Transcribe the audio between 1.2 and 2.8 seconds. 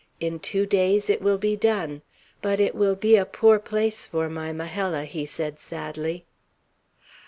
will be done. But it